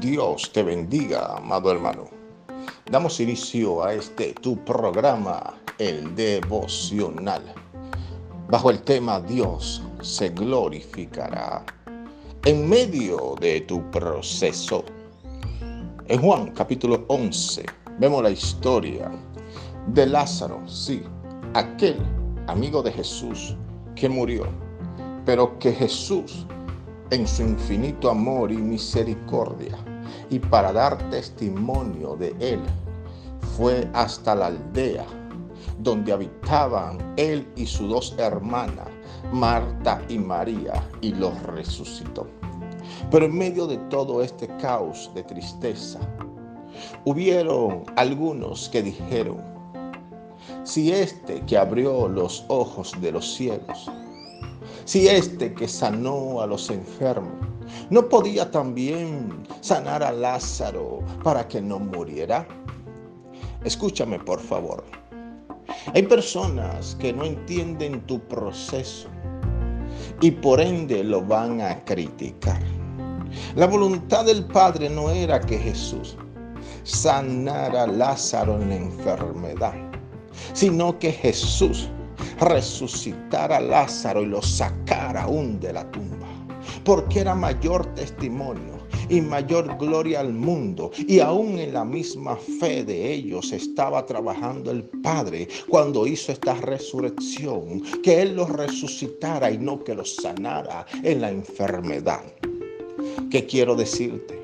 Dios 0.00 0.50
te 0.52 0.62
bendiga, 0.62 1.36
amado 1.36 1.70
hermano. 1.70 2.04
Damos 2.90 3.20
inicio 3.20 3.84
a 3.84 3.94
este 3.94 4.32
tu 4.34 4.56
programa, 4.64 5.54
el 5.78 6.14
devocional, 6.14 7.42
bajo 8.48 8.70
el 8.70 8.82
tema 8.82 9.20
Dios 9.20 9.82
se 10.02 10.30
glorificará 10.30 11.64
en 12.44 12.68
medio 12.68 13.34
de 13.40 13.62
tu 13.62 13.82
proceso. 13.90 14.84
En 16.06 16.20
Juan 16.20 16.50
capítulo 16.52 17.04
11 17.08 17.64
vemos 17.98 18.22
la 18.22 18.30
historia 18.30 19.10
de 19.88 20.06
Lázaro, 20.06 20.60
sí, 20.66 21.02
aquel 21.54 21.96
amigo 22.46 22.82
de 22.82 22.92
Jesús 22.92 23.56
que 23.94 24.08
murió, 24.08 24.46
pero 25.24 25.58
que 25.58 25.72
Jesús 25.72 26.46
en 27.10 27.26
su 27.26 27.42
infinito 27.42 28.10
amor 28.10 28.50
y 28.50 28.56
misericordia, 28.56 29.76
y 30.30 30.38
para 30.38 30.72
dar 30.72 30.98
testimonio 31.10 32.16
de 32.16 32.34
Él, 32.40 32.60
fue 33.56 33.88
hasta 33.92 34.34
la 34.34 34.46
aldea 34.46 35.06
donde 35.78 36.12
habitaban 36.12 37.14
Él 37.16 37.46
y 37.56 37.66
sus 37.66 37.88
dos 37.88 38.14
hermanas, 38.18 38.88
Marta 39.32 40.00
y 40.08 40.18
María, 40.18 40.88
y 41.00 41.12
los 41.12 41.40
resucitó. 41.44 42.26
Pero 43.10 43.26
en 43.26 43.36
medio 43.36 43.66
de 43.66 43.76
todo 43.88 44.22
este 44.22 44.46
caos 44.58 45.10
de 45.14 45.22
tristeza, 45.22 46.00
hubieron 47.04 47.84
algunos 47.96 48.68
que 48.68 48.82
dijeron, 48.82 49.42
si 50.64 50.92
este 50.92 51.40
que 51.42 51.58
abrió 51.58 52.08
los 52.08 52.44
ojos 52.48 52.92
de 53.00 53.12
los 53.12 53.34
cielos, 53.34 53.90
si 54.84 55.08
este 55.08 55.54
que 55.54 55.68
sanó 55.68 56.40
a 56.40 56.46
los 56.46 56.70
enfermos 56.70 57.46
no 57.90 58.08
podía 58.08 58.50
también 58.50 59.46
sanar 59.60 60.02
a 60.02 60.12
Lázaro 60.12 61.00
para 61.22 61.46
que 61.48 61.60
no 61.60 61.78
muriera. 61.78 62.46
Escúchame 63.64 64.18
por 64.18 64.40
favor. 64.40 64.84
Hay 65.94 66.02
personas 66.02 66.96
que 66.96 67.12
no 67.12 67.24
entienden 67.24 68.00
tu 68.06 68.20
proceso 68.20 69.08
y 70.20 70.30
por 70.30 70.60
ende 70.60 71.02
lo 71.02 71.22
van 71.22 71.60
a 71.60 71.82
criticar. 71.84 72.60
La 73.56 73.66
voluntad 73.66 74.24
del 74.26 74.44
Padre 74.44 74.88
no 74.88 75.10
era 75.10 75.40
que 75.40 75.58
Jesús 75.58 76.16
sanara 76.84 77.84
a 77.84 77.86
Lázaro 77.86 78.60
en 78.60 78.68
la 78.68 78.76
enfermedad, 78.76 79.74
sino 80.52 80.98
que 80.98 81.12
Jesús 81.12 81.88
resucitar 82.40 83.52
a 83.52 83.60
Lázaro 83.60 84.22
y 84.22 84.26
lo 84.26 84.42
sacar 84.42 85.16
aún 85.16 85.60
de 85.60 85.72
la 85.72 85.90
tumba. 85.90 86.28
Porque 86.84 87.20
era 87.20 87.34
mayor 87.34 87.86
testimonio 87.94 88.84
y 89.08 89.20
mayor 89.20 89.76
gloria 89.78 90.20
al 90.20 90.32
mundo. 90.32 90.90
Y 91.06 91.20
aún 91.20 91.58
en 91.58 91.72
la 91.74 91.84
misma 91.84 92.36
fe 92.36 92.84
de 92.84 93.12
ellos 93.12 93.52
estaba 93.52 94.04
trabajando 94.06 94.70
el 94.70 94.84
Padre 95.02 95.48
cuando 95.68 96.06
hizo 96.06 96.32
esta 96.32 96.54
resurrección, 96.54 97.82
que 98.02 98.22
Él 98.22 98.36
los 98.36 98.50
resucitara 98.50 99.50
y 99.50 99.58
no 99.58 99.82
que 99.82 99.94
los 99.94 100.16
sanara 100.16 100.86
en 101.02 101.20
la 101.20 101.30
enfermedad. 101.30 102.22
¿Qué 103.30 103.46
quiero 103.46 103.74
decirte? 103.74 104.42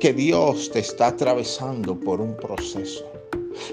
Que 0.00 0.12
Dios 0.12 0.70
te 0.72 0.80
está 0.80 1.08
atravesando 1.08 1.98
por 1.98 2.20
un 2.20 2.36
proceso 2.36 3.04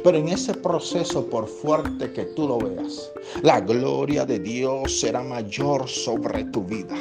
pero 0.03 0.17
en 0.17 0.29
ese 0.29 0.53
proceso, 0.53 1.25
por 1.27 1.47
fuerte 1.47 2.11
que 2.11 2.25
tú 2.35 2.47
lo 2.47 2.57
veas, 2.57 3.11
la 3.43 3.59
gloria 3.61 4.25
de 4.25 4.39
Dios 4.39 4.99
será 4.99 5.23
mayor 5.23 5.87
sobre 5.87 6.43
tu 6.45 6.63
vida. 6.63 6.95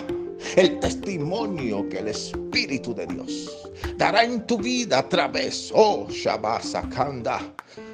El 0.56 0.80
testimonio 0.80 1.88
que 1.88 1.98
el 1.98 2.08
Espíritu 2.08 2.92
de 2.92 3.06
Dios 3.06 3.68
dará 3.96 4.24
en 4.24 4.44
tu 4.46 4.58
vida 4.58 4.98
a 4.98 5.08
través, 5.08 5.70
oh 5.74 6.08
Shabbat 6.10 6.64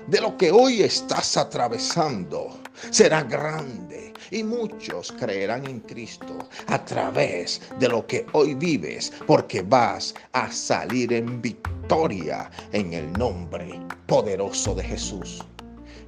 de 0.06 0.20
lo 0.20 0.36
que 0.36 0.50
hoy 0.50 0.82
estás 0.82 1.36
atravesando 1.36 2.58
será 2.90 3.22
grande 3.24 4.14
y 4.30 4.42
muchos 4.42 5.12
creerán 5.12 5.66
en 5.66 5.80
Cristo 5.80 6.48
a 6.68 6.82
través 6.84 7.60
de 7.78 7.88
lo 7.88 8.06
que 8.06 8.24
hoy 8.32 8.54
vives 8.54 9.12
porque 9.26 9.62
vas 9.62 10.14
a 10.32 10.50
salir 10.50 11.12
en 11.12 11.42
victoria 11.42 12.50
en 12.72 12.92
el 12.94 13.12
nombre 13.12 13.80
poderoso 14.06 14.74
de 14.74 14.84
Jesús. 14.84 15.44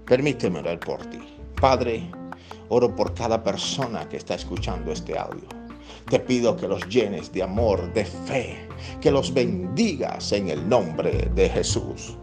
Permíteme 0.06 0.60
orar 0.60 0.80
por 0.80 1.04
ti. 1.10 1.20
Padre, 1.60 2.10
oro 2.68 2.94
por 2.94 3.12
cada 3.14 3.42
persona 3.42 4.08
que 4.08 4.16
está 4.16 4.34
escuchando 4.34 4.92
este 4.92 5.18
audio. 5.18 5.57
Te 6.08 6.18
pido 6.18 6.56
que 6.56 6.68
los 6.68 6.88
llenes 6.88 7.32
de 7.32 7.42
amor, 7.42 7.92
de 7.92 8.04
fe, 8.04 8.68
que 9.00 9.10
los 9.10 9.32
bendigas 9.32 10.32
en 10.32 10.48
el 10.48 10.68
nombre 10.68 11.30
de 11.34 11.48
Jesús. 11.48 12.16